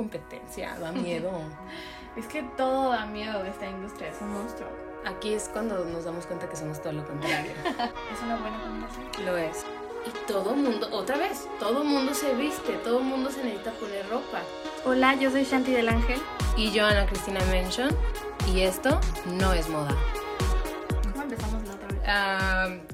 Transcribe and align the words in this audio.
competencia, 0.00 0.74
da 0.78 0.92
miedo. 1.06 1.30
Es 2.16 2.26
que 2.26 2.42
todo 2.56 2.90
da 2.90 3.04
miedo 3.06 3.42
de 3.42 3.50
esta 3.50 3.68
industria, 3.68 4.08
es 4.08 4.20
un 4.20 4.32
monstruo. 4.32 4.68
Aquí 5.04 5.34
es 5.34 5.48
cuando 5.52 5.84
nos 5.84 6.04
damos 6.04 6.26
cuenta 6.26 6.48
que 6.48 6.56
somos 6.56 6.80
todo 6.82 6.92
lo 6.92 7.06
contrario. 7.06 7.52
Es 8.12 8.22
una 8.22 8.36
buena 8.36 8.60
combinación. 8.62 9.06
Lo 9.24 9.36
es. 9.36 9.64
Y 10.06 10.10
todo 10.26 10.54
mundo, 10.54 10.88
otra 10.92 11.16
vez, 11.18 11.46
todo 11.58 11.84
mundo 11.84 12.14
se 12.14 12.34
viste, 12.34 12.72
todo 12.84 13.00
mundo 13.00 13.30
se 13.30 13.44
necesita 13.44 13.72
poner 13.72 14.08
ropa. 14.08 14.40
Hola, 14.84 15.14
yo 15.14 15.30
soy 15.30 15.44
Shanti 15.44 15.72
del 15.72 15.88
Ángel. 15.88 16.20
Y 16.56 16.70
yo, 16.70 16.84
Ana 16.86 17.06
Cristina 17.06 17.40
Mention, 17.50 17.90
y 18.46 18.62
esto 18.62 18.98
no 19.38 19.52
es 19.52 19.68
moda. 19.68 19.94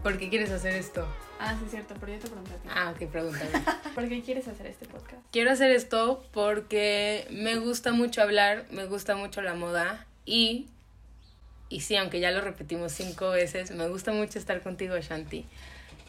¿Por 0.02 0.18
qué 0.18 0.28
quieres 0.28 0.50
hacer 0.50 0.74
esto? 0.74 1.06
Ah, 1.38 1.54
sí, 1.58 1.64
es 1.66 1.70
cierto, 1.70 1.94
pero 2.00 2.12
yo 2.12 2.18
te 2.18 2.28
pregunté 2.28 2.52
a 2.52 2.56
ti. 2.56 2.68
Ah, 2.74 2.94
ok, 2.94 3.10
pregúntame. 3.10 3.50
¿Por 3.94 4.08
qué 4.08 4.22
quieres 4.22 4.48
hacer 4.48 4.66
este 4.66 4.86
podcast? 4.86 5.22
Quiero 5.32 5.50
hacer 5.50 5.70
esto 5.70 6.24
porque 6.32 7.26
me 7.30 7.56
gusta 7.56 7.92
mucho 7.92 8.22
hablar, 8.22 8.64
me 8.70 8.86
gusta 8.86 9.16
mucho 9.16 9.42
la 9.42 9.54
moda 9.54 10.06
y, 10.24 10.68
y 11.68 11.80
sí, 11.80 11.96
aunque 11.96 12.20
ya 12.20 12.30
lo 12.30 12.40
repetimos 12.40 12.92
cinco 12.92 13.30
veces, 13.30 13.70
me 13.70 13.86
gusta 13.88 14.12
mucho 14.12 14.38
estar 14.38 14.62
contigo, 14.62 14.94
Shanti. 14.98 15.44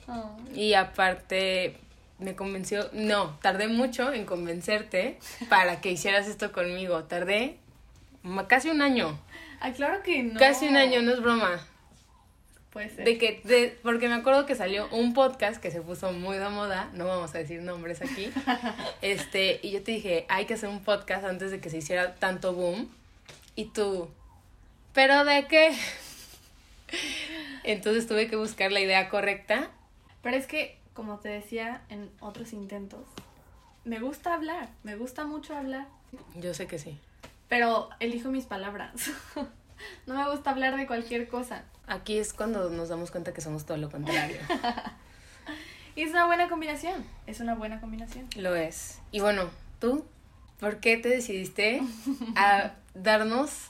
Oh. 0.07 0.37
Y 0.53 0.73
aparte, 0.75 1.75
me 2.19 2.35
convenció, 2.35 2.89
no, 2.93 3.37
tardé 3.41 3.67
mucho 3.67 4.13
en 4.13 4.25
convencerte 4.25 5.19
para 5.49 5.81
que 5.81 5.91
hicieras 5.91 6.27
esto 6.27 6.51
conmigo. 6.53 7.03
Tardé 7.03 7.57
casi 8.47 8.69
un 8.69 8.81
año, 8.81 9.19
Ah, 9.59 9.71
claro 9.71 10.03
que 10.03 10.21
no. 10.23 10.39
casi 10.39 10.67
un 10.67 10.77
año, 10.77 11.01
no 11.01 11.11
es 11.13 11.21
broma. 11.21 11.59
Puede 12.77 12.91
ser. 12.91 13.05
De 13.05 13.17
que, 13.17 13.41
de, 13.43 13.75
porque 13.81 14.07
me 14.07 14.13
acuerdo 14.13 14.45
que 14.45 14.53
salió 14.53 14.87
un 14.91 15.15
podcast 15.15 15.59
que 15.59 15.71
se 15.71 15.81
puso 15.81 16.11
muy 16.13 16.37
de 16.37 16.47
moda, 16.49 16.91
no 16.93 17.07
vamos 17.07 17.33
a 17.33 17.39
decir 17.39 17.59
nombres 17.63 18.03
aquí, 18.03 18.29
este, 19.01 19.59
y 19.63 19.71
yo 19.71 19.81
te 19.81 19.93
dije, 19.93 20.27
hay 20.29 20.45
que 20.45 20.53
hacer 20.53 20.69
un 20.69 20.83
podcast 20.83 21.25
antes 21.25 21.49
de 21.49 21.59
que 21.59 21.71
se 21.71 21.77
hiciera 21.77 22.13
tanto 22.13 22.53
boom, 22.53 22.87
y 23.55 23.65
tú, 23.65 24.09
¿pero 24.93 25.25
de 25.25 25.47
qué? 25.47 25.75
Entonces 27.63 28.05
tuve 28.05 28.27
que 28.27 28.35
buscar 28.35 28.71
la 28.71 28.79
idea 28.79 29.09
correcta, 29.09 29.71
Pero 30.21 30.37
es 30.37 30.45
que, 30.45 30.77
como 30.93 31.17
te 31.17 31.29
decía 31.29 31.81
en 31.89 32.11
otros 32.19 32.53
intentos, 32.53 33.07
me 33.85 33.99
gusta 33.99 34.35
hablar, 34.35 34.69
me 34.83 34.95
gusta 34.95 35.25
mucho 35.25 35.57
hablar, 35.57 35.87
yo 36.35 36.53
sé 36.53 36.67
que 36.67 36.77
sí. 36.77 36.99
pero 37.47 37.89
elijo 37.99 38.29
mis 38.29 38.45
palabras. 38.45 38.91
no 40.07 40.15
me 40.15 40.29
gusta 40.29 40.51
hablar 40.51 40.77
de 40.77 40.87
cualquier 40.87 41.27
cosa. 41.27 41.63
Aquí 41.87 42.17
es 42.17 42.33
cuando 42.33 42.69
nos 42.69 42.89
damos 42.89 43.11
cuenta 43.11 43.33
que 43.33 43.41
somos 43.41 43.65
todo 43.65 43.77
lo 43.77 43.89
contrario. 43.89 44.37
Y 45.95 46.01
es 46.03 46.11
una 46.11 46.25
buena 46.25 46.49
combinación, 46.49 47.05
es 47.27 47.39
una 47.39 47.55
buena 47.55 47.79
combinación. 47.79 48.27
Lo 48.35 48.55
es. 48.55 48.99
Y 49.11 49.21
bueno, 49.21 49.49
tú, 49.79 50.05
¿por 50.59 50.79
qué 50.79 50.97
te 50.97 51.09
decidiste 51.09 51.81
a 52.35 52.73
darnos 52.93 53.69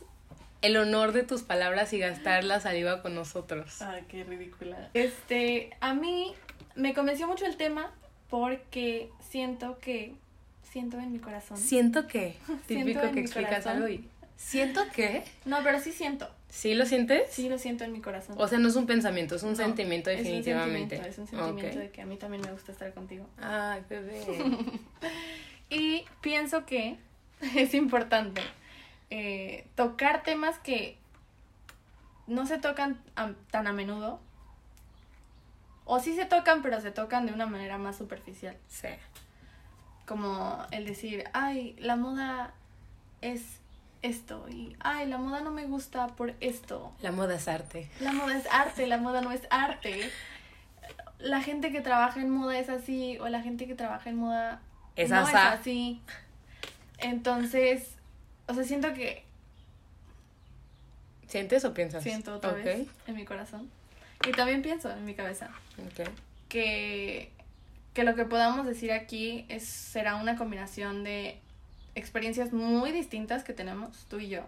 el 0.61 0.77
honor 0.77 1.11
de 1.11 1.23
tus 1.23 1.43
palabras 1.43 1.93
y 1.93 1.99
gastar 1.99 2.43
la 2.43 2.59
saliva 2.59 3.01
con 3.01 3.13
nosotros? 3.13 3.81
Ay, 3.81 4.03
qué 4.07 4.23
ridícula. 4.23 4.89
Este, 4.93 5.69
a 5.79 5.93
mí 5.93 6.33
me 6.75 6.93
convenció 6.93 7.27
mucho 7.27 7.45
el 7.45 7.55
tema 7.55 7.91
porque 8.29 9.09
siento 9.29 9.77
que, 9.79 10.15
siento 10.63 10.97
en 10.97 11.11
mi 11.11 11.19
corazón. 11.19 11.57
Siento 11.57 12.07
que, 12.07 12.35
Siento 12.45 12.85
típico 12.85 13.01
en 13.01 13.13
que 13.13 13.19
explicas 13.19 13.63
corazón. 13.63 13.73
algo 13.73 13.87
y... 13.87 14.09
¿Siento 14.37 14.81
que? 14.93 15.23
No, 15.45 15.57
pero 15.63 15.79
sí 15.79 15.91
siento, 15.91 16.29
¿Sí 16.49 16.73
lo 16.75 16.85
sientes? 16.85 17.29
sí 17.31 17.49
lo 17.49 17.57
siento 17.57 17.83
en 17.83 17.91
mi 17.91 18.01
corazón. 18.01 18.35
O 18.39 18.47
sea, 18.47 18.59
no 18.59 18.69
es 18.69 18.75
un 18.75 18.85
pensamiento, 18.85 19.35
es 19.35 19.43
un 19.43 19.49
No, 19.51 19.55
sentimiento 19.55 20.09
es 20.09 20.19
un 20.19 20.23
definitivamente. 20.25 20.95
sentimiento, 20.97 21.09
Es 21.09 21.17
un 21.17 21.27
sentimiento 21.27 21.79
de 21.79 21.89
que 21.91 22.01
a 22.01 22.05
mí 22.05 22.17
también 22.17 22.41
me 22.43 22.51
gusta 22.51 22.71
estar 22.71 22.93
contigo. 22.93 23.25
Ay, 23.41 23.83
bebé. 23.89 24.21
Y 25.69 26.05
pienso 26.21 26.65
que 26.65 26.97
es 27.55 27.73
importante 27.73 28.41
eh, 29.09 29.67
tocar 29.75 30.23
temas 30.23 30.57
que 30.59 30.97
no 32.27 32.45
se 32.45 32.57
tocan 32.57 33.01
a- 33.17 33.33
tan 33.51 33.67
a 33.67 33.73
menudo. 33.73 34.21
O 35.83 35.99
sí 35.99 36.15
se 36.15 36.25
tocan, 36.25 36.61
pero 36.61 36.79
se 36.79 36.91
tocan 36.91 37.25
de 37.25 37.33
una 37.33 37.47
manera 37.47 37.77
más 37.77 37.97
superficial. 37.97 38.55
Sí. 38.69 38.87
Como 40.05 40.65
el 40.71 40.85
decir, 40.85 41.23
ay, 41.33 41.75
la 41.79 41.95
moda 41.97 42.53
es 43.21 43.41
esto. 44.01 44.47
Y, 44.49 44.75
ay, 44.79 45.07
la 45.07 45.17
moda 45.17 45.41
no 45.41 45.51
me 45.51 45.65
gusta 45.65 46.07
por 46.07 46.33
esto. 46.39 46.93
La 47.01 47.11
moda 47.11 47.35
es 47.35 47.47
arte. 47.47 47.89
La 47.99 48.11
moda 48.13 48.37
es 48.37 48.45
arte, 48.51 48.87
la 48.87 48.97
moda 48.97 49.21
no 49.21 49.31
es 49.31 49.41
arte. 49.49 50.09
La 51.19 51.41
gente 51.41 51.71
que 51.71 51.81
trabaja 51.81 52.21
en 52.21 52.29
moda 52.29 52.59
es 52.59 52.69
así, 52.69 53.17
o 53.19 53.27
la 53.29 53.41
gente 53.41 53.65
que 53.67 53.75
trabaja 53.75 54.09
en 54.09 54.17
moda 54.17 54.61
Es 54.95 55.09
no 55.09 55.27
es 55.27 55.33
así. 55.33 56.01
Entonces, 56.99 57.95
o 58.47 58.53
sea, 58.53 58.63
siento 58.63 58.93
que 58.93 59.23
¿Sientes 61.27 61.65
o 61.65 61.73
piensas? 61.73 62.03
siento 62.03 62.35
otra 62.35 62.51
Ok, 62.51 62.63
vez 62.63 62.87
en 63.07 63.15
mi 63.15 63.25
corazón. 63.25 63.69
Y 64.27 64.31
también 64.31 64.61
pienso 64.61 64.89
en 64.91 65.05
mi 65.05 65.13
cabeza 65.13 65.49
que, 66.49 67.31
que 67.93 68.03
lo 68.03 68.15
que 68.15 68.25
podamos 68.25 68.65
decir 68.65 68.91
aquí 68.91 69.45
es, 69.49 69.63
será 69.65 70.15
una 70.15 70.37
combinación 70.37 71.03
de 71.03 71.39
experiencias 71.97 72.53
muy 72.53 72.91
distintas 72.91 73.43
que 73.43 73.53
tenemos, 73.53 74.05
tú 74.09 74.19
y 74.19 74.29
yo. 74.29 74.41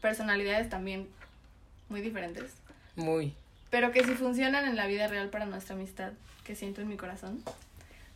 Personalidades 0.00 0.68
también 0.68 1.08
muy 1.88 2.00
diferentes. 2.00 2.52
Muy. 2.96 3.34
pero 3.70 3.90
que 3.90 4.04
si 4.04 4.12
funcionan 4.12 4.66
en 4.66 4.76
la 4.76 4.86
vida 4.86 5.08
real 5.08 5.30
para 5.30 5.46
nuestra 5.46 5.74
amistad 5.74 6.12
que 6.44 6.54
siento 6.54 6.80
en 6.80 6.88
mi 6.88 6.96
corazón, 6.96 7.42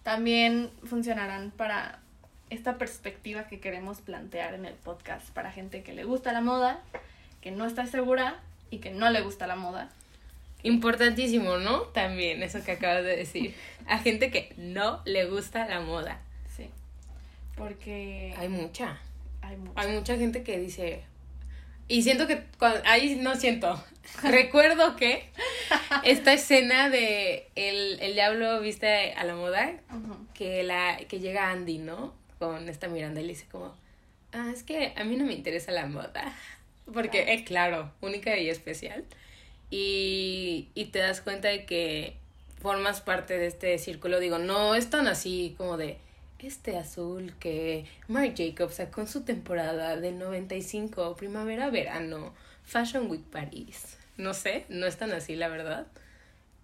también 0.05 0.71
funcionarán 0.85 1.51
para 1.51 1.99
esta 2.49 2.79
perspectiva 2.79 3.49
que 3.49 3.59
queremos 3.59 4.01
plantear 4.01 4.55
en 4.55 4.67
el 4.67 4.75
podcast 4.75 5.29
para 5.31 5.51
gente 5.51 5.83
que 5.83 5.95
le 5.95 6.05
gusta 6.05 6.33
la 6.33 6.41
moda, 6.41 6.79
que 7.41 7.51
no 7.51 7.67
está 7.67 7.87
segura 7.87 8.41
y 8.71 8.79
que 8.79 8.91
no 8.91 9.11
le 9.11 9.21
gusta 9.21 9.49
la 9.49 9.57
moda. 9.57 9.91
Importantísimo, 10.63 11.59
¿no? 11.59 11.83
También, 11.83 12.43
eso 12.43 12.63
que 12.65 12.73
acabas 12.73 13.05
de 13.05 13.17
decir. 13.17 13.55
A 13.87 13.99
gente 13.99 14.31
que 14.31 14.55
no 14.57 15.01
le 15.05 15.25
gusta 15.25 15.67
la 15.67 15.81
moda. 15.81 16.21
Porque 17.59 18.35
Hay 18.39 18.49
mucha. 18.49 18.99
hay 19.43 19.57
mucho. 19.57 19.73
Hay 19.77 19.93
mucha 19.93 20.17
gente 20.17 20.43
que 20.43 20.59
dice. 20.59 21.03
Y 21.89 22.03
siento 22.03 22.27
que. 22.27 22.43
cuan- 22.59 22.83
ahí 22.87 23.17
no 23.17 23.35
siento. 23.37 23.83
Recuerdo 24.23 24.97
que 24.97 25.29
esta 26.05 26.33
escena 26.33 26.89
de 26.91 27.49
El, 27.57 27.99
el 28.01 28.15
Diablo 28.15 28.61
viste 28.61 29.13
a 29.15 29.25
la 29.25 29.35
moda, 29.35 29.73
Ujú. 29.91 30.17
que, 30.35 30.63
la, 30.63 30.99
que 31.09 31.21
llega 31.21 31.51
Andy, 31.51 31.79
¿no? 31.79 32.15
Con 32.39 32.69
esta 32.69 32.89
Miranda 32.89 33.21
y 33.21 33.25
le 33.25 33.31
dice 33.31 33.47
como. 33.51 33.75
Ah, 34.33 34.51
es 34.55 34.63
que 34.63 34.93
a 34.97 35.05
mí 35.05 35.17
no 35.17 35.25
me 35.25 35.33
interesa 35.33 35.73
la 35.73 35.87
moda. 35.87 36.33
Porque, 36.93 37.35
es 37.35 37.43
claro, 37.43 37.93
única 38.01 38.37
y 38.39 38.49
especial. 38.49 39.05
Y, 39.71 40.69
y 40.75 40.87
te 40.87 40.99
das 40.99 41.21
cuenta 41.21 41.49
de 41.49 41.65
que 41.67 42.17
formas 42.61 43.01
parte 43.01 43.39
de 43.39 43.47
este 43.47 43.77
círculo. 43.79 44.21
Digo, 44.21 44.39
no 44.39 44.75
es 44.75 44.89
tan 44.91 45.07
así 45.07 45.55
como 45.59 45.77
de 45.77 45.99
este 46.47 46.77
azul 46.77 47.35
que 47.41 47.87
Marc 48.07 48.37
Jacobs 48.37 48.77
sacó 48.77 49.01
en 49.01 49.09
su 49.09 49.23
temporada 49.23 49.97
del 49.97 50.19
95, 50.19 51.17
primavera-verano, 51.17 52.35
Fashion 52.65 53.11
Week 53.11 53.25
París. 53.25 53.97
No 54.17 54.35
sé, 54.35 54.65
no 54.69 54.87
es 54.87 54.97
tan 54.97 55.13
así, 55.13 55.37
la 55.37 55.49
verdad. 55.49 55.87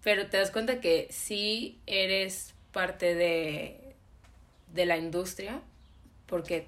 Pero 0.03 0.27
te 0.27 0.37
das 0.37 0.51
cuenta 0.51 0.79
que 0.79 1.07
sí 1.09 1.79
eres 1.87 2.53
parte 2.71 3.15
de, 3.15 3.95
de 4.73 4.85
la 4.85 4.97
industria 4.97 5.61
porque 6.27 6.67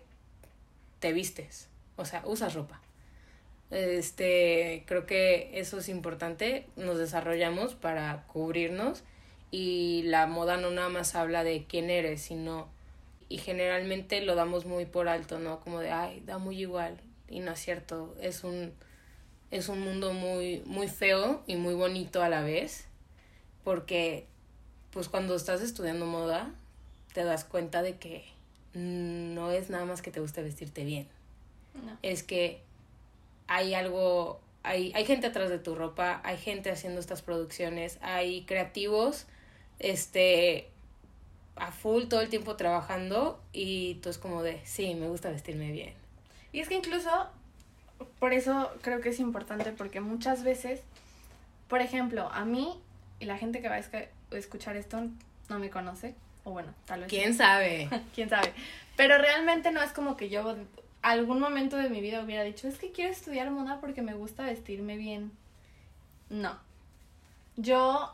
te 0.99 1.13
vistes, 1.13 1.69
o 1.95 2.05
sea, 2.05 2.23
usas 2.25 2.53
ropa. 2.53 2.81
Este, 3.69 4.83
creo 4.87 5.05
que 5.05 5.51
eso 5.59 5.79
es 5.79 5.89
importante, 5.89 6.65
nos 6.77 6.97
desarrollamos 6.97 7.75
para 7.75 8.23
cubrirnos 8.27 9.03
y 9.51 10.03
la 10.05 10.25
moda 10.25 10.57
no 10.57 10.71
nada 10.71 10.89
más 10.89 11.15
habla 11.15 11.43
de 11.43 11.65
quién 11.67 11.89
eres, 11.89 12.21
sino 12.21 12.69
y 13.29 13.37
generalmente 13.39 14.21
lo 14.21 14.35
damos 14.35 14.65
muy 14.65 14.85
por 14.85 15.09
alto, 15.09 15.39
¿no? 15.39 15.59
Como 15.59 15.79
de, 15.79 15.91
ay, 15.91 16.21
da 16.25 16.37
muy 16.37 16.59
igual 16.59 16.97
y 17.29 17.39
no 17.39 17.51
es 17.51 17.59
cierto, 17.59 18.15
es 18.21 18.43
un 18.43 18.73
es 19.49 19.69
un 19.69 19.79
mundo 19.79 20.13
muy 20.13 20.61
muy 20.65 20.87
feo 20.87 21.43
y 21.47 21.55
muy 21.55 21.73
bonito 21.73 22.21
a 22.21 22.29
la 22.29 22.41
vez, 22.41 22.85
porque 23.63 24.25
pues 24.91 25.09
cuando 25.09 25.35
estás 25.35 25.61
estudiando 25.61 26.05
moda 26.05 26.53
te 27.13 27.23
das 27.23 27.43
cuenta 27.45 27.81
de 27.81 27.97
que 27.97 28.25
no 28.73 29.51
es 29.51 29.69
nada 29.69 29.85
más 29.85 30.01
que 30.01 30.11
te 30.11 30.19
guste 30.19 30.43
vestirte 30.43 30.83
bien 30.83 31.07
No. 31.73 31.97
es 32.01 32.23
que 32.23 32.61
hay 33.47 33.73
algo, 33.73 34.39
hay, 34.63 34.91
hay 34.93 35.05
gente 35.05 35.27
atrás 35.27 35.49
de 35.49 35.59
tu 35.59 35.75
ropa, 35.75 36.21
hay 36.23 36.37
gente 36.37 36.69
haciendo 36.69 36.99
estas 36.99 37.21
producciones, 37.21 37.97
hay 38.01 38.43
creativos, 38.45 39.25
este, 39.79 40.69
a 41.59 41.71
full 41.71 42.05
todo 42.05 42.21
el 42.21 42.29
tiempo 42.29 42.55
trabajando 42.55 43.41
y 43.53 43.95
tú 43.95 44.09
es 44.09 44.17
como 44.17 44.43
de, 44.43 44.61
sí, 44.65 44.95
me 44.95 45.07
gusta 45.07 45.29
vestirme 45.29 45.71
bien. 45.71 45.93
Y 46.51 46.59
es 46.59 46.69
que 46.69 46.75
incluso, 46.75 47.09
por 48.19 48.33
eso 48.33 48.71
creo 48.81 49.01
que 49.01 49.09
es 49.09 49.19
importante, 49.19 49.71
porque 49.71 49.99
muchas 49.99 50.43
veces, 50.43 50.81
por 51.67 51.81
ejemplo, 51.81 52.29
a 52.31 52.45
mí, 52.45 52.79
y 53.19 53.25
la 53.25 53.37
gente 53.37 53.61
que 53.61 53.69
va 53.69 53.75
a 53.75 54.37
escuchar 54.37 54.75
esto 54.77 55.07
no 55.49 55.59
me 55.59 55.69
conoce, 55.69 56.15
O 56.43 56.51
bueno, 56.51 56.73
tal 56.85 57.01
vez. 57.01 57.09
¿Quién 57.09 57.33
sabe? 57.33 57.89
¿Quién 58.15 58.29
sabe? 58.29 58.53
Pero 58.95 59.17
realmente 59.17 59.71
no 59.71 59.81
es 59.81 59.91
como 59.91 60.17
que 60.17 60.29
yo 60.29 60.55
algún 61.01 61.39
momento 61.39 61.77
de 61.77 61.89
mi 61.89 62.01
vida 62.01 62.21
hubiera 62.21 62.43
dicho, 62.43 62.67
es 62.67 62.77
que 62.77 62.91
quiero 62.91 63.11
estudiar 63.11 63.49
moda 63.51 63.79
porque 63.79 64.01
me 64.01 64.13
gusta 64.13 64.43
vestirme 64.43 64.97
bien. 64.97 65.31
No. 66.29 66.57
Yo, 67.55 68.13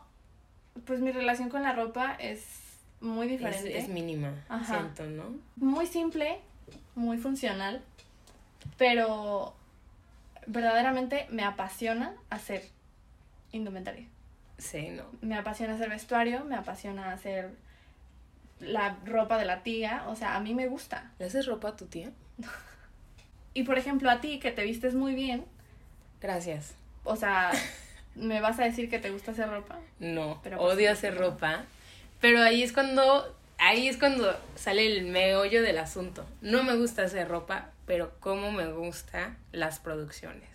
pues 0.86 1.00
mi 1.00 1.10
relación 1.10 1.48
con 1.48 1.62
la 1.62 1.72
ropa 1.72 2.16
es 2.18 2.63
muy 3.04 3.28
diferente. 3.28 3.78
Es, 3.78 3.88
mínima, 3.88 4.32
siento, 4.66 5.06
¿no? 5.06 5.36
Muy 5.56 5.86
simple, 5.86 6.38
muy 6.94 7.18
funcional, 7.18 7.82
pero 8.78 9.54
verdaderamente 10.46 11.26
me 11.30 11.44
apasiona 11.44 12.14
hacer 12.30 12.64
indumentaria. 13.52 14.06
Sí, 14.58 14.88
no. 14.88 15.04
Me 15.20 15.36
apasiona 15.36 15.74
hacer 15.74 15.90
vestuario, 15.90 16.44
me 16.44 16.56
apasiona 16.56 17.12
hacer 17.12 17.50
la 18.60 18.98
ropa 19.04 19.38
de 19.38 19.44
la 19.44 19.62
tía, 19.62 20.04
o 20.08 20.16
sea, 20.16 20.36
a 20.36 20.40
mí 20.40 20.54
me 20.54 20.68
gusta. 20.68 21.12
¿Le 21.18 21.26
haces 21.26 21.46
ropa 21.46 21.68
a 21.68 21.76
tu 21.76 21.86
tía? 21.86 22.10
y 23.54 23.64
por 23.64 23.78
ejemplo, 23.78 24.10
a 24.10 24.20
ti 24.20 24.38
que 24.38 24.52
te 24.52 24.64
vistes 24.64 24.94
muy 24.94 25.14
bien. 25.14 25.44
Gracias. 26.20 26.74
O 27.04 27.16
sea, 27.16 27.50
¿me 28.14 28.40
vas 28.40 28.58
a 28.58 28.64
decir 28.64 28.88
que 28.88 28.98
te 28.98 29.10
gusta 29.10 29.32
hacer 29.32 29.50
ropa? 29.50 29.78
No, 29.98 30.40
pero 30.42 30.60
odio 30.60 30.90
hacer 30.90 31.16
ropa. 31.16 31.64
Pero 32.24 32.40
ahí 32.40 32.62
es 32.62 32.72
cuando 32.72 33.36
ahí 33.58 33.86
es 33.86 33.98
cuando 33.98 34.34
sale 34.54 34.86
el 34.86 35.04
meollo 35.04 35.60
del 35.60 35.76
asunto. 35.76 36.24
No 36.40 36.62
me 36.62 36.74
gusta 36.74 37.02
hacer 37.02 37.28
ropa, 37.28 37.72
pero 37.84 38.12
cómo 38.18 38.50
me 38.50 38.66
gustan 38.72 39.36
las 39.52 39.78
producciones. 39.78 40.48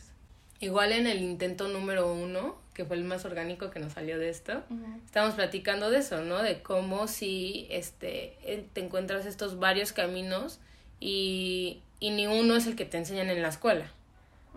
Igual 0.62 0.94
en 0.94 1.06
el 1.06 1.22
intento 1.22 1.68
número 1.68 2.12
uno, 2.12 2.58
que 2.74 2.86
fue 2.86 2.96
el 2.96 3.04
más 3.04 3.24
orgánico 3.24 3.70
que 3.70 3.80
nos 3.80 3.94
salió 3.94 4.18
de 4.18 4.30
esto, 4.30 4.64
estamos 5.06 5.36
platicando 5.36 5.92
de 5.92 6.00
eso, 6.00 6.24
¿no? 6.24 6.42
De 6.42 6.64
cómo 6.64 7.08
si 7.08 7.68
este, 7.70 8.66
te 8.74 8.82
encuentras 8.82 9.28
estos 9.28 9.60
varios 9.60 9.94
caminos 9.94 10.60
y, 11.00 11.84
y 12.00 12.10
ni 12.10 12.26
uno 12.26 12.56
es 12.56 12.66
el 12.66 12.76
que 12.76 12.86
te 12.86 12.98
enseñan 12.98 13.30
en 13.30 13.44
la 13.44 13.50
escuela. 13.50 13.92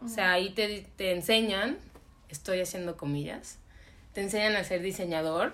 O 0.02 0.08
sea, 0.08 0.32
ahí 0.32 0.48
te, 0.54 0.86
te 0.96 1.12
enseñan, 1.12 1.76
estoy 2.30 2.62
haciendo 2.62 2.96
comillas, 2.96 3.58
te 4.14 4.22
enseñan 4.22 4.56
a 4.56 4.64
ser 4.64 4.80
diseñador 4.80 5.52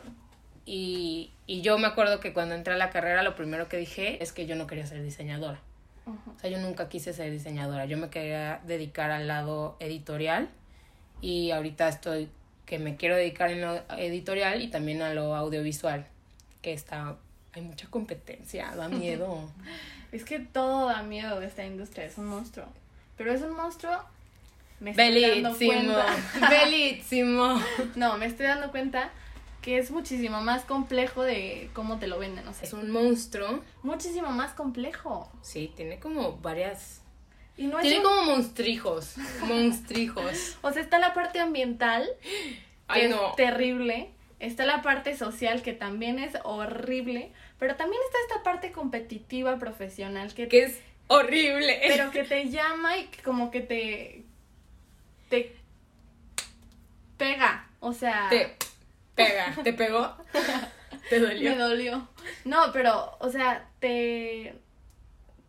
y, 0.71 1.31
y 1.47 1.63
yo 1.63 1.79
me 1.79 1.87
acuerdo 1.87 2.21
que 2.21 2.35
cuando 2.35 2.55
entré 2.55 2.75
a 2.75 2.77
la 2.77 2.91
carrera 2.91 3.23
lo 3.23 3.35
primero 3.35 3.71
que 3.71 3.79
dije 3.79 4.23
es 4.23 4.33
que 4.33 4.45
yo 4.45 4.55
no 4.55 4.67
quería 4.67 4.87
ser 4.87 5.03
diseñadora. 5.03 5.59
O 6.07 6.39
sea, 6.39 6.51
yo 6.51 6.59
nunca 6.59 6.91
quise 6.91 7.15
ser 7.15 7.31
diseñadora, 7.31 7.87
yo 7.87 7.97
me 7.97 8.11
quería 8.11 8.61
dedicar 8.67 9.11
al 9.11 9.29
lado 9.29 9.77
editorial 9.81 10.51
y 11.23 11.53
ahorita 11.53 11.89
estoy 11.89 12.29
que 12.67 12.79
me 12.79 12.97
quiero 12.97 13.17
dedicar 13.17 13.51
en 13.51 13.63
lo 13.63 13.77
editorial 13.97 14.61
y 14.61 14.69
también 14.69 15.01
a 15.01 15.15
lo 15.15 15.35
audiovisual, 15.35 16.07
que 16.61 16.75
está 16.75 17.17
hay 17.55 17.63
mucha 17.63 17.89
competencia, 17.89 18.71
da 18.77 18.89
miedo. 18.91 19.51
es 20.13 20.25
que 20.25 20.39
todo 20.39 20.89
da 20.89 21.03
miedo 21.03 21.41
de 21.41 21.47
esta 21.47 21.65
industria, 21.65 22.05
es 22.05 22.19
un 22.19 22.27
monstruo. 22.27 22.67
Pero 23.17 23.33
es 23.33 23.41
un 23.41 23.57
monstruo 23.57 23.91
me 24.81 24.91
estoy 24.91 25.23
dando 25.23 25.57
cuenta. 25.57 26.07
Belísimo. 26.51 27.61
no, 27.97 28.17
me 28.19 28.27
estoy 28.27 28.47
dando 28.47 28.71
cuenta 28.71 29.11
que 29.63 29.79
es 29.79 29.91
muchísimo 29.91 30.41
más 30.41 30.63
complejo 30.65 31.23
de 31.23 31.71
cómo 31.73 31.99
te 31.99 32.07
lo 32.07 32.19
venden, 32.19 32.47
o 32.47 32.55
sea. 32.55 32.65
Es 32.65 32.73
un 32.73 32.91
monstruo. 32.91 33.63
Muchísimo 33.83 34.31
más 34.31 34.53
complejo. 34.53 35.31
Sí, 35.43 35.73
tiene 35.75 35.99
como 35.99 36.37
varias... 36.39 37.03
Y 37.57 37.67
no 37.67 37.81
tiene 37.81 38.03
como 38.03 38.23
monstrijos, 38.23 39.17
monstrijos. 39.43 40.57
o 40.63 40.73
sea, 40.73 40.81
está 40.81 41.01
la 41.01 41.13
parte 41.13 41.41
ambiental, 41.41 42.09
que 42.93 43.07
es 43.07 43.17
terrible. 43.37 44.13
Está 44.39 44.65
la 44.65 44.83
parte 44.83 45.17
social, 45.17 45.63
que 45.63 45.73
también 45.73 46.21
es 46.21 46.35
horrible. 46.45 47.33
Pero 47.59 47.75
también 47.75 48.01
está 48.07 48.19
esta 48.29 48.43
parte 48.45 48.71
competitiva, 48.71 49.59
profesional, 49.59 50.33
que... 50.33 50.47
Que 50.47 50.63
es 50.63 50.79
horrible. 51.09 51.81
Pero 51.89 52.11
que 52.13 52.23
te 52.23 52.49
llama 52.49 52.97
y 52.99 53.11
como 53.25 53.51
que 53.51 53.61
te... 53.61 54.23
Te 55.29 55.57
pega. 57.17 57.69
O 57.81 57.93
sea... 57.93 58.29
Te 58.31 58.57
pega. 59.25 59.57
¿Te 59.63 59.73
pegó? 59.73 60.15
¿Te 61.11 61.21
dolió? 61.21 61.51
Me 61.51 61.59
dolió. 61.59 62.09
No, 62.45 62.73
pero, 62.73 63.17
o 63.19 63.31
sea, 63.31 63.69
te, 63.81 64.55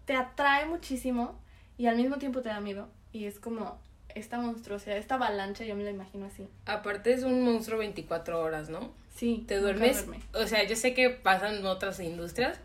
te 0.06 0.16
atrae 0.16 0.66
muchísimo 0.66 1.40
y 1.78 1.88
al 1.88 1.96
mismo 1.96 2.18
tiempo 2.18 2.42
te 2.42 2.50
da 2.50 2.60
miedo. 2.60 2.90
Y 3.12 3.26
es 3.26 3.40
como 3.40 3.80
esta 4.16 4.40
monstruosidad, 4.40 4.98
esta 4.98 5.16
avalancha, 5.16 5.64
yo 5.64 5.76
me 5.76 5.84
la 5.84 5.92
imagino 5.92 6.26
así. 6.26 6.48
Aparte 6.66 7.14
es 7.14 7.24
un 7.24 7.44
monstruo 7.44 7.80
24 7.80 8.40
horas, 8.42 8.70
¿no? 8.70 8.92
Sí. 9.16 9.44
Te 9.48 9.58
duermes. 9.58 10.06
O 10.34 10.48
sea, 10.48 10.64
yo 10.64 10.76
sé 10.76 10.94
que 10.94 11.10
pasan 11.10 11.56
en 11.56 11.66
otras 11.66 12.00
industrias, 12.00 12.60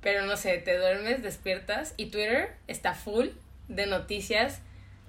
pero 0.00 0.26
no 0.26 0.36
sé, 0.36 0.58
te 0.58 0.76
duermes, 0.76 1.22
despiertas 1.22 1.94
y 1.96 2.06
Twitter 2.06 2.56
está 2.66 2.94
full 2.94 3.28
de 3.68 3.86
noticias 3.86 4.60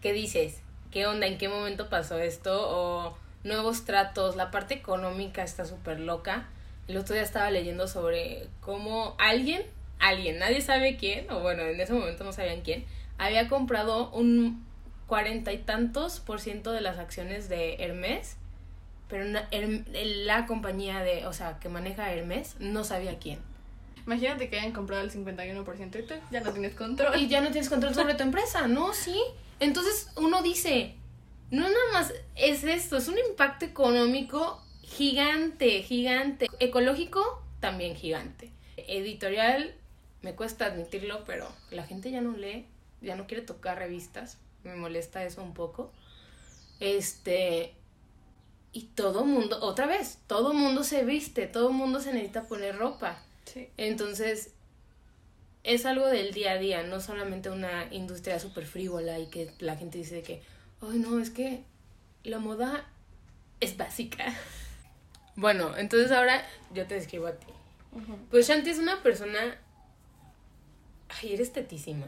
que 0.02 0.14
dices, 0.14 0.62
¿qué 0.92 1.06
onda? 1.08 1.28
¿En 1.28 1.38
qué 1.38 1.50
momento 1.50 1.90
pasó 1.90 2.20
esto? 2.20 2.68
O 2.70 3.18
nuevos 3.48 3.86
tratos, 3.86 4.36
la 4.36 4.52
parte 4.52 4.76
económica 4.76 5.44
está 5.44 5.66
súper 5.66 6.00
loca. 6.00 6.48
El 6.88 6.98
otro 6.98 7.16
día 7.16 7.24
estaba 7.24 7.50
leyendo 7.50 7.88
sobre 7.88 8.48
cómo 8.62 9.16
alguien, 9.18 9.64
alguien, 10.00 10.40
nadie 10.40 10.62
sabe 10.62 10.98
quién, 10.98 11.30
o 11.32 11.40
bueno, 11.40 11.64
en 11.64 11.80
ese 11.80 11.94
momento 11.94 12.24
no 12.24 12.32
sabían 12.32 12.62
quién, 12.62 12.86
había 13.18 13.48
comprado 13.48 14.12
un 14.12 14.66
cuarenta 15.08 15.54
y 15.54 15.58
tantos 15.58 16.20
por 16.20 16.40
ciento 16.40 16.72
de 16.72 16.82
las 16.82 17.00
acciones 17.00 17.50
de 17.50 17.76
Hermes, 17.80 18.38
pero 19.10 19.26
la 19.26 20.46
compañía 20.46 21.02
de, 21.02 21.26
o 21.26 21.34
sea, 21.34 21.60
que 21.60 21.70
maneja 21.70 22.12
Hermes 22.12 22.56
no 22.60 22.84
sabía 22.84 23.18
quién. 23.20 23.40
Imagínate 24.06 24.50
que 24.50 24.60
hayan 24.60 24.72
comprado 24.72 25.04
el 25.04 25.12
51% 25.12 26.00
y 26.00 26.04
tú 26.04 26.14
ya 26.32 26.42
no 26.42 26.52
tienes 26.52 26.76
control. 26.76 27.20
Y 27.20 27.28
ya 27.28 27.42
no 27.42 27.52
tienes 27.52 27.70
control 27.70 27.94
sobre 27.94 28.16
tu 28.16 28.24
empresa, 28.24 28.68
¿no? 28.68 28.94
Sí. 28.94 29.22
Entonces 29.60 30.10
uno 30.16 30.42
dice, 30.42 30.96
no 31.52 31.64
nada 31.64 31.92
más 31.94 32.14
es 32.36 32.64
esto, 32.64 32.98
es 32.98 33.08
un 33.08 33.18
impacto 33.18 33.66
económico 33.66 34.62
gigante, 34.82 35.84
gigante. 35.84 36.48
Ecológico, 36.60 37.44
también 37.60 37.96
gigante. 37.96 38.52
Editorial, 38.76 39.76
me 40.22 40.36
cuesta 40.36 40.66
admitirlo, 40.66 41.24
pero 41.26 41.48
la 41.72 41.86
gente 41.86 42.12
ya 42.12 42.22
no 42.22 42.36
lee, 42.36 42.66
ya 43.02 43.16
no 43.16 43.28
quiere 43.28 43.44
tocar 43.44 43.78
revistas. 43.78 44.38
Me 44.64 44.76
molesta 44.76 45.24
eso 45.24 45.44
un 45.44 45.54
poco. 45.54 45.92
Este. 46.80 47.74
Y 48.74 48.84
todo 48.96 49.26
mundo, 49.26 49.58
otra 49.62 49.88
vez, 49.88 50.20
todo 50.28 50.54
mundo 50.54 50.84
se 50.84 51.04
viste, 51.04 51.48
todo 51.48 51.72
mundo 51.72 52.00
se 52.00 52.14
necesita 52.14 52.44
poner 52.44 52.78
ropa. 52.78 53.24
Sí. 53.46 53.70
Entonces, 53.78 54.52
es 55.64 55.86
algo 55.86 56.06
del 56.08 56.34
día 56.34 56.52
a 56.52 56.58
día, 56.58 56.84
no 56.84 57.00
solamente 57.00 57.50
una 57.50 57.92
industria 57.92 58.40
súper 58.40 58.66
frívola 58.66 59.18
y 59.20 59.28
que 59.28 59.52
la 59.60 59.78
gente 59.78 59.98
dice 59.98 60.22
que 60.22 60.44
ay 60.82 61.00
no, 61.00 61.20
es 61.20 61.30
que 61.30 61.64
la 62.24 62.40
moda 62.40 62.86
es 63.60 63.78
básica. 63.78 64.26
Bueno, 65.36 65.78
entonces 65.78 66.12
ahora 66.12 66.44
yo 66.74 66.86
te 66.88 66.96
describo 66.96 67.28
a 67.28 67.34
ti. 67.34 67.48
Pues 68.30 68.48
Shanti 68.48 68.70
es 68.70 68.80
una 68.80 69.02
persona, 69.02 69.40
ay, 71.10 71.34
eres 71.34 71.54
tetísima. 71.54 72.08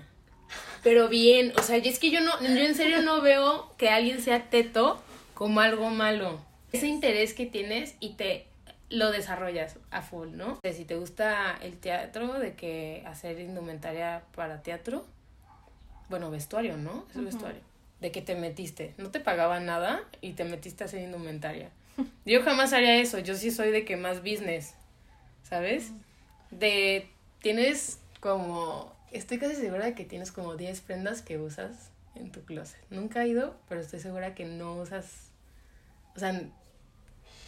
Pero 0.84 1.10
bien, 1.10 1.54
o 1.58 1.64
sea, 1.64 1.78
es 1.78 2.00
que 2.00 2.12
yo 2.12 2.22
no, 2.22 2.40
yo 2.42 2.48
en 2.48 2.76
serio 2.76 3.02
no 3.02 3.22
veo 3.22 3.74
que 3.78 3.90
alguien 3.90 4.22
sea 4.22 4.50
teto 4.50 5.02
como 5.34 5.62
algo 5.62 5.90
malo. 5.90 6.40
Ese 6.72 6.88
interés 6.88 7.34
que 7.34 7.46
tienes 7.46 7.96
y 8.00 8.14
te 8.14 8.48
lo 8.90 9.12
desarrollas 9.12 9.78
a 9.92 10.02
full, 10.02 10.30
¿no? 10.32 10.60
Si 10.64 10.86
te 10.86 10.96
gusta 10.96 11.58
el 11.62 11.78
teatro, 11.78 12.40
de 12.40 12.56
que 12.56 13.04
hacer 13.06 13.40
indumentaria 13.40 14.24
para 14.36 14.62
teatro, 14.62 15.06
bueno, 16.10 16.32
vestuario, 16.32 16.78
¿no? 16.78 17.06
Es 17.14 17.24
vestuario 17.24 17.69
de 18.02 18.12
que 18.12 18.22
te 18.22 18.36
metiste. 18.36 18.94
No 18.98 19.12
te 19.12 19.20
pagaban 19.20 19.66
nada 19.66 20.04
y 20.22 20.34
te 20.34 20.44
metiste 20.44 20.84
a 20.84 20.88
hacer 20.88 21.02
indumentaria. 21.02 21.70
Yo 22.26 22.42
jamás 22.44 22.74
haría 22.74 22.96
eso. 22.96 23.20
Yo 23.20 23.36
sí 23.36 23.52
soy 23.52 23.72
de 23.72 23.86
que 23.86 23.98
más 23.98 24.20
business. 24.20 24.74
¿Sabes? 25.44 25.92
De. 26.52 27.10
Tienes 27.42 28.00
como. 28.20 28.94
Estoy 29.12 29.40
casi 29.40 29.56
segura 29.56 29.86
de 29.86 29.96
que 29.96 30.06
tienes 30.06 30.32
como 30.32 30.56
10 30.56 30.82
prendas 30.82 31.22
que 31.22 31.40
usas 31.40 31.90
en 32.16 32.32
tu 32.32 32.42
closet. 32.44 32.80
Nunca 32.90 33.24
he 33.24 33.30
ido, 33.30 33.56
pero 33.68 33.82
estoy 33.82 34.00
segura 34.00 34.36
que 34.36 34.46
no 34.46 34.76
usas. 34.76 35.32
O 36.16 36.20
sea, 36.20 36.40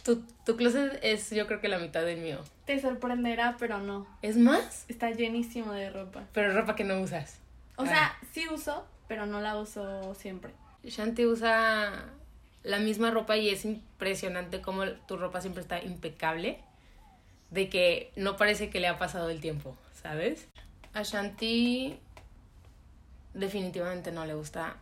tu, 0.02 0.24
tu 0.44 0.56
closet 0.56 0.98
es 1.02 1.30
yo 1.30 1.46
creo 1.46 1.60
que 1.60 1.68
la 1.68 1.78
mitad 1.78 2.04
del 2.04 2.20
mío. 2.20 2.40
Te 2.66 2.80
sorprenderá, 2.80 3.56
pero 3.58 3.78
no. 3.78 4.06
¿Es 4.22 4.36
más? 4.36 4.84
Está 4.88 5.10
llenísimo 5.10 5.72
de 5.72 5.90
ropa. 5.90 6.24
Pero 6.32 6.52
ropa 6.52 6.74
que 6.74 6.84
no 6.84 7.00
usas. 7.00 7.38
O 7.76 7.86
sea, 7.86 8.16
sí 8.32 8.46
uso, 8.48 8.86
pero 9.12 9.26
no 9.26 9.42
la 9.42 9.58
uso 9.58 10.14
siempre. 10.14 10.54
Shanti 10.84 11.26
usa 11.26 12.14
la 12.62 12.78
misma 12.78 13.10
ropa 13.10 13.36
y 13.36 13.50
es 13.50 13.66
impresionante 13.66 14.62
cómo 14.62 14.86
tu 15.06 15.18
ropa 15.18 15.42
siempre 15.42 15.60
está 15.60 15.82
impecable, 15.82 16.60
de 17.50 17.68
que 17.68 18.10
no 18.16 18.38
parece 18.38 18.70
que 18.70 18.80
le 18.80 18.88
ha 18.88 18.98
pasado 18.98 19.28
el 19.28 19.42
tiempo, 19.42 19.76
¿sabes? 19.92 20.48
A 20.94 21.02
Shanti 21.02 21.98
definitivamente 23.34 24.12
no 24.12 24.24
le 24.24 24.32
gusta 24.32 24.78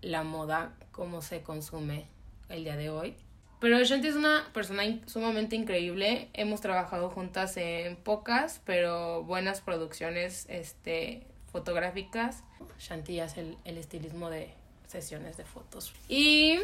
la 0.00 0.24
moda 0.24 0.72
como 0.90 1.22
se 1.22 1.42
consume 1.42 2.06
el 2.48 2.64
día 2.64 2.74
de 2.74 2.90
hoy, 2.90 3.14
Pero 3.60 3.80
Shanti 3.84 4.08
es 4.08 4.16
una 4.16 4.50
persona 4.52 4.82
sumamente 5.06 5.54
increíble. 5.54 6.30
Hemos 6.32 6.60
trabajado 6.60 7.10
juntas 7.10 7.56
en 7.56 7.94
pocas, 7.94 8.60
pero 8.64 9.22
buenas 9.22 9.60
producciones 9.60 10.46
este, 10.48 11.28
fotográficas. 11.52 12.42
Shanti 12.80 13.20
hace 13.20 13.40
el, 13.40 13.58
el 13.64 13.78
estilismo 13.78 14.30
de 14.30 14.52
sesiones 14.88 15.36
de 15.36 15.44
fotos. 15.44 15.92
Y 16.08 16.58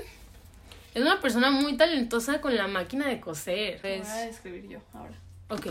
es 0.95 1.03
una 1.03 1.21
persona 1.21 1.51
muy 1.51 1.77
talentosa 1.77 2.41
con 2.41 2.57
la 2.57 2.67
máquina 2.67 3.07
de 3.07 3.21
coser. 3.21 3.81
Lo 3.83 3.89
voy 3.89 4.09
a 4.09 4.27
describir 4.27 4.69
yo 4.69 4.81
ahora. 4.95 5.15
Ok. 5.49 5.69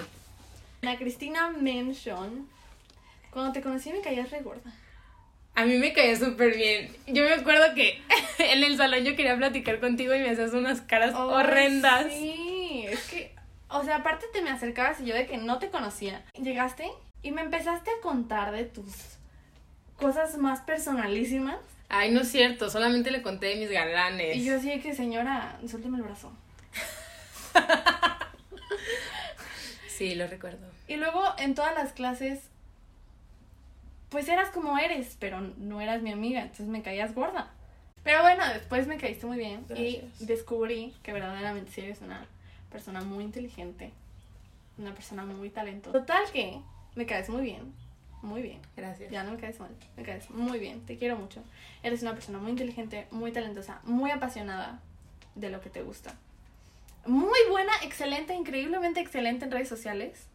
La 0.82 0.98
Cristina 0.98 1.50
Mention, 1.50 2.48
cuando 3.32 3.52
te 3.52 3.62
conocí 3.62 3.92
me 3.92 4.02
caías 4.02 4.30
re 4.32 4.42
gorda. 4.42 4.74
A 5.56 5.66
mí 5.66 5.78
me 5.78 5.92
caía 5.92 6.16
súper 6.16 6.56
bien. 6.56 6.96
Yo 7.08 7.24
me 7.24 7.34
acuerdo 7.34 7.74
que 7.74 8.00
en 8.40 8.64
el 8.64 8.78
salón 8.78 9.04
yo 9.04 9.16
quería 9.16 9.36
platicar 9.36 9.80
contigo 9.80 10.14
y 10.14 10.20
me 10.20 10.30
hacías 10.30 10.54
unas 10.54 10.82
caras 10.82 11.16
horrendas. 11.16 12.06
Sí, 12.12 12.86
es 12.88 13.10
que, 13.10 13.34
o 13.70 13.84
sea, 13.84 13.98
aparte 13.98 14.28
te 14.32 14.42
me 14.42 14.52
acercabas 14.52 15.02
y 15.02 15.06
yo 15.06 15.16
de 15.16 15.26
que 15.26 15.38
no 15.38 15.58
te 15.58 15.70
conocía. 15.70 16.24
Llegaste 16.40 16.92
y 17.24 17.32
me 17.32 17.42
empezaste 17.42 17.90
a 17.90 18.02
contar 18.02 18.52
de 18.52 18.66
tus 18.66 18.94
cosas 19.98 20.38
más 20.38 20.62
personalísimas. 20.62 21.58
Ay, 21.90 22.12
no 22.12 22.22
es 22.22 22.30
cierto, 22.32 22.70
solamente 22.70 23.12
le 23.12 23.22
conté 23.22 23.48
de 23.48 23.56
mis 23.56 23.72
galanes. 23.72 24.36
Y 24.36 24.44
yo 24.46 24.58
así 24.58 24.80
que, 24.82 24.94
señora, 24.94 25.60
suélteme 25.68 25.98
el 25.98 26.04
brazo. 26.04 26.32
Sí, 29.88 30.14
lo 30.14 30.28
recuerdo. 30.28 30.68
Y 30.88 30.98
luego 30.98 31.24
en 31.40 31.56
todas 31.56 31.74
las 31.74 31.92
clases, 31.92 32.40
pues 34.10 34.30
eras 34.30 34.52
como 34.52 34.78
eres, 34.78 35.18
pero 35.20 35.42
no 35.42 35.82
eras 35.82 36.04
mi 36.04 36.12
amiga, 36.12 36.42
entonces 36.44 36.68
me 36.68 36.84
caías 36.84 37.16
gorda. 37.16 37.50
Pero 38.04 38.22
bueno, 38.22 38.44
después 38.54 38.86
me 38.86 38.98
caíste 38.98 39.26
muy 39.26 39.38
bien 39.38 39.66
Gracias. 39.68 40.22
y 40.22 40.26
descubrí 40.28 40.94
que 41.02 41.14
verdaderamente 41.14 41.72
sí 41.72 41.82
eres 41.82 42.00
una 42.02 42.28
persona 42.72 43.02
muy 43.02 43.24
inteligente, 43.24 43.92
una 44.78 44.94
persona 44.94 45.26
muy 45.26 45.50
talentosa. 45.50 45.98
Total 45.98 46.24
que 46.32 46.62
me 46.98 47.06
caes 47.06 47.30
muy 47.30 47.44
bien, 47.44 47.74
muy 48.24 48.42
bien. 48.42 48.60
Gracias. 48.75 49.12
Ya 49.12 49.24
no 49.24 49.32
me 49.32 49.38
caes 49.38 49.60
mal, 49.60 49.70
me 49.96 50.04
caes 50.04 50.30
muy 50.32 50.58
bien, 50.60 50.86
te 50.86 50.98
quiero 50.98 51.16
mucho. 51.16 51.44
Eres 51.84 52.01
una 52.01 52.13
persona 52.13 52.39
muy 52.39 52.51
inteligente, 52.51 53.08
muy 53.12 53.32
talentosa, 53.32 53.80
muy 53.84 54.10
apasionada 54.10 54.82
de 55.36 55.50
lo 55.50 55.62
que 55.62 55.70
te 55.70 55.84
gusta. 55.84 56.16
Muy 57.06 57.39
buena, 57.50 57.72
excelente, 57.84 58.34
increíblemente 58.34 59.00
excelente 59.00 59.46
en 59.46 59.51
redes 59.51 59.70
sociales. 59.70 60.25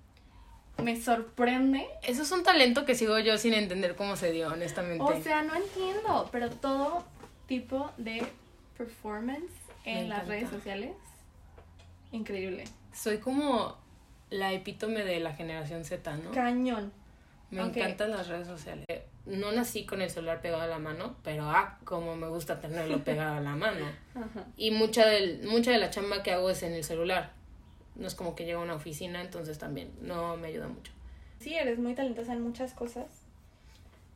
Me 0.83 0.99
sorprende. 0.99 1.87
Eso 2.03 2.23
es 2.23 2.31
un 2.31 2.45
talento 2.45 2.87
que 2.87 2.95
sigo 2.95 3.19
yo 3.19 3.37
sin 3.37 3.53
entender 3.53 3.97
cómo 3.97 4.17
se 4.17 4.31
dio, 4.31 4.49
honestamente. 4.49 5.03
O 5.03 5.21
sea, 5.21 5.43
no 5.43 5.55
entiendo, 5.55 6.29
pero 6.31 6.49
todo 6.49 7.05
tipo 7.47 7.91
de 7.99 8.25
performance 8.79 9.53
en 9.85 10.09
las 10.09 10.29
redes 10.29 10.49
sociales, 10.49 10.93
increíble. 12.13 12.65
Soy 12.95 13.19
como 13.19 13.77
la 14.33 14.53
epítome 14.53 15.05
de 15.05 15.21
la 15.21 15.35
generación 15.35 15.85
Z, 15.85 16.17
¿no? 16.17 16.31
Cañón. 16.33 16.93
Me 17.51 17.61
encantan 17.61 18.11
las 18.11 18.29
redes 18.29 18.47
sociales. 18.47 18.87
No 19.27 19.53
nací 19.53 19.85
con 19.85 20.01
el 20.01 20.09
celular 20.09 20.41
pegado 20.41 20.63
a 20.63 20.67
la 20.67 20.79
mano, 20.79 21.17
pero 21.23 21.45
ah, 21.51 21.79
como 21.85 22.17
me 22.17 22.27
gusta 22.29 22.59
tenerlo 22.59 23.05
pegado 23.05 23.37
a 23.37 23.41
la 23.41 23.55
mano. 23.55 23.87
Ajá. 24.15 24.47
Y 24.57 24.71
mucha, 24.71 25.07
del, 25.07 25.47
mucha 25.47 25.71
de 25.71 25.79
la 25.79 25.91
chamba 25.91 26.23
que 26.23 26.33
hago 26.33 26.49
es 26.49 26.63
en 26.63 26.73
el 26.73 26.83
celular. 26.83 27.33
No 27.95 28.07
es 28.07 28.15
como 28.15 28.35
que 28.35 28.47
llego 28.47 28.61
a 28.61 28.65
una 28.65 28.75
oficina, 28.75 29.21
entonces 29.21 29.59
también 29.59 29.93
no 30.01 30.37
me 30.39 30.49
ayuda 30.49 30.69
mucho. 30.69 30.93
Sí, 31.41 31.55
eres 31.55 31.79
muy 31.79 31.95
talentosa 31.95 32.33
en 32.33 32.41
muchas 32.41 32.73
cosas. 32.73 33.07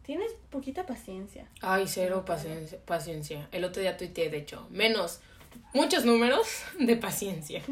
Tienes 0.02 0.32
poquita 0.50 0.86
paciencia. 0.86 1.46
Ay, 1.60 1.84
cero 1.86 2.24
paciencia, 2.24 2.78
paciencia. 2.86 3.48
El 3.52 3.64
otro 3.64 3.82
día 3.82 3.98
tuiteé, 3.98 4.30
de 4.30 4.38
hecho, 4.38 4.66
menos 4.70 5.20
muchos 5.72 6.04
números 6.04 6.46
de 6.78 6.96
paciencia. 6.96 7.62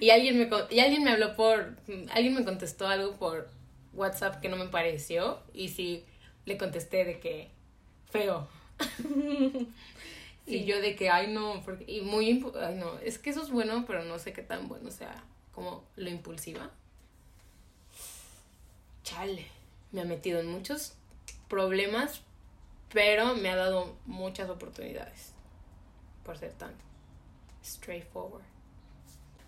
Y 0.00 0.10
alguien 0.10 0.38
me, 0.38 0.48
y 0.70 0.80
alguien 0.80 1.04
me 1.04 1.10
habló 1.10 1.34
por, 1.36 1.76
alguien 2.10 2.34
me 2.34 2.44
contestó 2.44 2.86
algo 2.86 3.16
por 3.16 3.48
WhatsApp 3.92 4.40
que 4.40 4.48
no 4.48 4.56
me 4.56 4.66
pareció 4.66 5.40
y 5.52 5.68
sí 5.68 6.04
le 6.44 6.56
contesté 6.56 7.04
de 7.04 7.20
que 7.20 7.50
feo. 8.10 8.48
Y 10.46 10.64
yo 10.64 10.80
de 10.80 10.94
que, 10.94 11.10
ay 11.10 11.32
no, 11.32 11.60
porque, 11.64 11.84
y 11.88 12.02
muy, 12.02 12.40
ay 12.60 12.76
no, 12.76 12.98
es 13.00 13.18
que 13.18 13.30
eso 13.30 13.42
es 13.42 13.50
bueno, 13.50 13.84
pero 13.84 14.04
no 14.04 14.20
sé 14.20 14.32
qué 14.32 14.42
tan 14.42 14.68
bueno 14.68 14.92
sea, 14.92 15.24
como 15.52 15.84
lo 15.96 16.08
impulsiva. 16.08 16.70
Chale, 19.02 19.44
me 19.90 20.02
ha 20.02 20.04
metido 20.04 20.38
en 20.38 20.46
muchos 20.46 20.94
problemas, 21.48 22.22
pero 22.92 23.34
me 23.34 23.50
ha 23.50 23.56
dado 23.56 23.96
muchas 24.06 24.48
oportunidades 24.48 25.32
por 26.24 26.38
ser 26.38 26.52
tan 26.52 26.72
straightforward. 27.66 28.44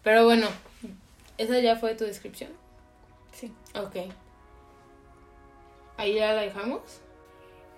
Pero 0.03 0.25
bueno, 0.25 0.49
esa 1.39 1.59
ya 1.61 1.77
fue 1.77 1.95
tu 1.95 2.05
descripción. 2.05 2.51
Sí. 3.33 3.53
Ok. 3.75 3.97
Ahí 5.97 6.15
ya 6.15 6.33
la 6.33 6.43
dejamos. 6.43 6.81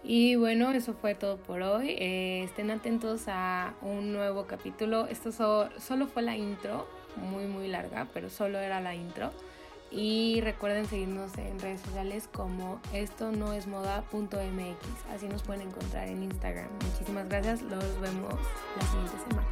Y 0.03 0.37
bueno, 0.37 0.71
eso 0.73 0.95
fue 0.95 1.15
todo 1.15 1.37
por 1.37 1.61
hoy. 1.63 1.91
Eh, 1.99 2.43
estén 2.45 2.71
atentos 2.71 3.25
a 3.29 3.75
un 3.83 4.13
nuevo 4.13 4.47
capítulo. 4.47 5.07
Esto 5.07 5.31
so- 5.33 5.69
solo 5.79 6.07
fue 6.07 6.23
la 6.23 6.37
intro, 6.37 6.87
muy 7.17 7.47
muy 7.47 7.69
larga, 7.69 8.07
pero 8.15 8.31
solo 8.31 8.59
era 8.59 8.81
la 8.81 8.95
intro. 8.95 9.31
Y 9.91 10.41
recuerden 10.43 10.87
seguirnos 10.87 11.37
en 11.37 11.59
redes 11.59 11.81
sociales 11.81 12.29
como 12.33 12.81
esto 12.95 13.33
no 13.33 13.53
es 13.53 13.67
moda.mx. 13.67 15.11
Así 15.13 15.27
nos 15.29 15.43
pueden 15.43 15.63
encontrar 15.69 16.09
en 16.09 16.23
Instagram. 16.23 16.69
Muchísimas 16.93 17.29
gracias. 17.29 17.61
Los 17.63 18.01
vemos 18.01 18.35
la 18.79 18.87
siguiente 18.87 19.17
semana. 19.29 19.49